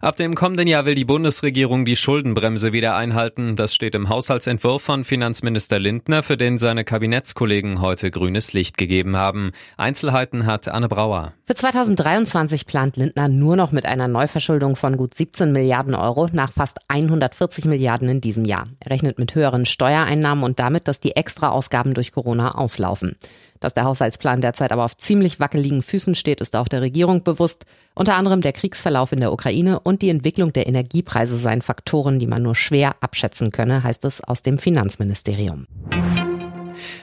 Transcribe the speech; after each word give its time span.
Ab 0.00 0.16
dem 0.16 0.34
kommenden 0.34 0.66
Jahr 0.66 0.86
will 0.86 0.94
die 0.94 1.04
Bundesregierung 1.04 1.84
die 1.84 1.96
Schuldenbremse 1.96 2.72
wieder 2.72 2.96
einhalten. 2.96 3.56
Das 3.56 3.74
steht 3.74 3.94
im 3.94 4.08
Haushaltsentwurf 4.08 4.82
von 4.82 5.04
Finanzminister 5.04 5.78
Lindner, 5.78 6.22
für 6.22 6.36
den 6.36 6.58
seine 6.58 6.84
Kabinettskollegen 6.84 7.80
heute 7.80 8.10
grünes 8.10 8.52
Licht 8.52 8.78
gegeben 8.78 9.16
haben. 9.16 9.52
Einzelheiten 9.76 10.46
hat 10.46 10.68
Anne 10.68 10.88
Brauer. 10.88 11.34
Für 11.44 11.54
2023 11.54 12.66
plant 12.66 12.96
Lindner 12.96 13.28
nur 13.28 13.56
noch 13.56 13.72
mit 13.72 13.84
einer 13.84 14.08
Neuverschuldung 14.08 14.76
von 14.76 14.96
gut 14.96 15.14
17 15.14 15.52
Milliarden 15.52 15.94
Euro 15.94 16.28
nach 16.32 16.52
fast 16.52 16.78
140 16.88 17.66
Milliarden 17.66 18.08
in 18.08 18.20
diesem 18.20 18.44
Jahr. 18.44 18.68
Er 18.80 18.90
rechnet 18.90 19.18
mit 19.18 19.34
höheren 19.34 19.66
Steuereinnahmen 19.66 20.44
und 20.44 20.58
damit, 20.58 20.88
dass 20.88 21.00
die 21.00 21.16
Extraausgaben 21.16 21.94
durch 21.94 22.12
Corona 22.12 22.52
auslaufen. 22.52 23.16
Dass 23.60 23.74
der 23.74 23.84
Haushaltsplan 23.84 24.40
derzeit 24.40 24.72
aber 24.72 24.84
auf 24.84 24.96
ziemlich 24.96 25.38
wackeligen 25.38 25.82
Füßen 25.82 26.14
steht, 26.14 26.40
ist 26.40 26.56
auch 26.56 26.66
der 26.66 26.80
Regierung 26.80 27.22
bewusst. 27.22 27.66
Unter 27.94 28.16
anderem 28.16 28.40
der 28.40 28.54
Kriegsverlauf 28.54 29.12
in 29.12 29.20
der 29.20 29.32
Ukraine 29.32 29.80
und 29.80 30.00
die 30.00 30.08
Entwicklung 30.08 30.52
der 30.52 30.66
Energiepreise 30.66 31.36
seien 31.36 31.60
Faktoren, 31.60 32.18
die 32.18 32.26
man 32.26 32.42
nur 32.42 32.54
schwer 32.54 32.96
abschätzen 33.00 33.50
könne, 33.50 33.84
heißt 33.84 34.04
es 34.06 34.24
aus 34.24 34.42
dem 34.42 34.58
Finanzministerium. 34.58 35.66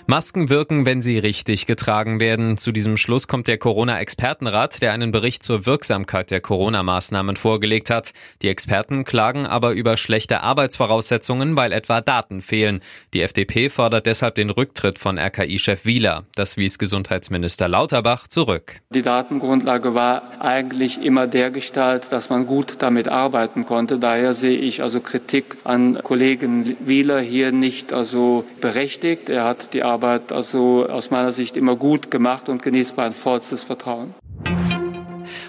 Masken 0.09 0.49
wirken, 0.49 0.85
wenn 0.85 1.01
sie 1.01 1.19
richtig 1.19 1.65
getragen 1.65 2.21
werden. 2.21 2.55
Zu 2.55 2.71
diesem 2.71 2.95
Schluss 2.95 3.27
kommt 3.27 3.49
der 3.49 3.57
Corona-Expertenrat, 3.57 4.81
der 4.81 4.93
einen 4.93 5.11
Bericht 5.11 5.43
zur 5.43 5.65
Wirksamkeit 5.65 6.31
der 6.31 6.39
Corona-Maßnahmen 6.39 7.35
vorgelegt 7.35 7.89
hat. 7.89 8.13
Die 8.41 8.47
Experten 8.47 9.03
klagen 9.03 9.45
aber 9.45 9.73
über 9.73 9.97
schlechte 9.97 10.43
Arbeitsvoraussetzungen, 10.43 11.57
weil 11.57 11.73
etwa 11.73 11.99
Daten 11.99 12.41
fehlen. 12.41 12.79
Die 13.13 13.21
FDP 13.21 13.69
fordert 13.69 14.05
deshalb 14.05 14.35
den 14.35 14.49
Rücktritt 14.49 14.97
von 14.97 15.17
RKI-Chef 15.17 15.83
Wieler. 15.83 16.23
Das 16.35 16.55
wies 16.55 16.79
Gesundheitsminister 16.79 17.67
Lauterbach 17.67 18.29
zurück. 18.29 18.79
Die 18.91 19.01
Datengrundlage 19.01 19.93
war 19.93 20.39
eigentlich 20.39 21.03
immer 21.03 21.27
der 21.27 21.51
Gestalt, 21.51 22.13
dass 22.13 22.29
man 22.29 22.45
gut 22.45 22.75
damit 22.79 23.09
arbeiten 23.09 23.65
konnte. 23.65 23.99
Daher 23.99 24.33
sehe 24.33 24.57
ich 24.57 24.81
also 24.81 25.01
Kritik 25.01 25.57
an 25.65 25.99
Kollegen 26.01 26.77
Wieler 26.79 27.19
hier 27.19 27.51
nicht 27.51 27.91
also 27.91 28.45
berechtigt. 28.61 29.27
Er 29.27 29.43
hat 29.43 29.73
die 29.73 29.83
Arbeit 29.83 29.96
Arbeit 29.97 30.31
also 30.31 30.87
aus 30.87 31.09
meiner 31.09 31.31
Sicht 31.31 31.57
immer 31.57 31.75
gut 31.75 32.11
gemacht 32.11 32.49
und 32.49 32.61
genießt 32.61 32.95
mein 32.97 33.13
vollstes 33.13 33.63
Vertrauen. 33.63 34.13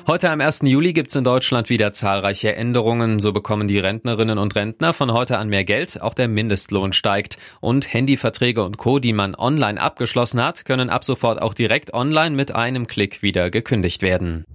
Heute 0.06 0.30
am 0.30 0.40
1. 0.40 0.60
Juli 0.62 0.94
gibt 0.94 1.10
es 1.10 1.16
in 1.16 1.24
Deutschland 1.24 1.68
wieder 1.68 1.92
zahlreiche 1.92 2.56
Änderungen. 2.56 3.20
So 3.20 3.34
bekommen 3.34 3.68
die 3.68 3.78
Rentnerinnen 3.78 4.38
und 4.38 4.56
Rentner 4.56 4.94
von 4.94 5.12
heute 5.12 5.36
an 5.36 5.50
mehr 5.50 5.64
Geld, 5.64 6.00
auch 6.00 6.14
der 6.14 6.28
Mindestlohn 6.28 6.94
steigt. 6.94 7.36
Und 7.60 7.92
Handyverträge 7.92 8.64
und 8.64 8.78
Co., 8.78 9.00
die 9.00 9.12
man 9.12 9.34
online 9.34 9.78
abgeschlossen 9.78 10.42
hat, 10.42 10.64
können 10.64 10.88
ab 10.88 11.04
sofort 11.04 11.42
auch 11.42 11.52
direkt 11.52 11.92
online 11.92 12.34
mit 12.34 12.54
einem 12.54 12.86
Klick 12.86 13.22
wieder 13.22 13.50
gekündigt 13.50 14.00
werden. 14.00 14.46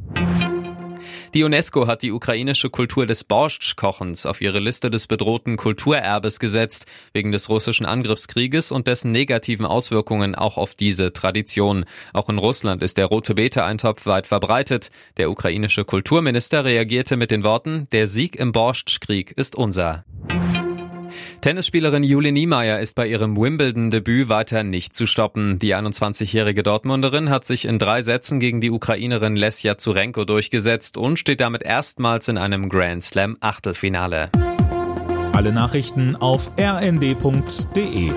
Die 1.33 1.43
UNESCO 1.43 1.87
hat 1.87 2.03
die 2.03 2.11
ukrainische 2.11 2.69
Kultur 2.69 3.07
des 3.07 3.23
Borschtsch-Kochens 3.23 4.27
auf 4.27 4.39
ihre 4.39 4.59
Liste 4.59 4.91
des 4.91 5.07
bedrohten 5.07 5.57
Kulturerbes 5.57 6.39
gesetzt, 6.39 6.85
wegen 7.11 7.31
des 7.31 7.49
russischen 7.49 7.87
Angriffskrieges 7.87 8.71
und 8.71 8.85
dessen 8.85 9.11
negativen 9.11 9.65
Auswirkungen 9.65 10.35
auch 10.35 10.57
auf 10.57 10.75
diese 10.75 11.11
Tradition. 11.11 11.85
Auch 12.13 12.29
in 12.29 12.37
Russland 12.37 12.83
ist 12.83 12.99
der 12.99 13.07
rote 13.07 13.33
Beete-Eintopf 13.33 14.05
weit 14.05 14.27
verbreitet. 14.27 14.91
Der 15.17 15.31
ukrainische 15.31 15.85
Kulturminister 15.85 16.65
reagierte 16.65 17.17
mit 17.17 17.31
den 17.31 17.43
Worten, 17.43 17.87
der 17.91 18.07
Sieg 18.07 18.35
im 18.35 18.51
Borschtsch-Krieg 18.51 19.31
ist 19.31 19.55
unser. 19.55 20.05
Tennisspielerin 21.43 22.03
Julie 22.03 22.31
Niemeyer 22.31 22.79
ist 22.79 22.95
bei 22.95 23.05
ihrem 23.05 23.35
Wimbledon-Debüt 23.35 24.29
weiter 24.29 24.63
nicht 24.63 24.95
zu 24.95 25.05
stoppen. 25.05 25.59
Die 25.59 25.75
21-jährige 25.75 26.63
Dortmunderin 26.63 27.29
hat 27.29 27.43
sich 27.43 27.65
in 27.65 27.79
drei 27.79 28.01
Sätzen 28.01 28.39
gegen 28.39 28.61
die 28.61 28.71
Ukrainerin 28.71 29.35
Lesja 29.35 29.77
Zurenko 29.77 30.23
durchgesetzt 30.23 30.95
und 30.97 31.19
steht 31.19 31.41
damit 31.41 31.61
erstmals 31.61 32.29
in 32.29 32.37
einem 32.37 32.69
Grand 32.69 33.03
Slam 33.03 33.35
Achtelfinale. 33.41 34.29
Alle 35.33 35.51
Nachrichten 35.51 36.15
auf 36.15 36.49
rnd.de 36.57 38.11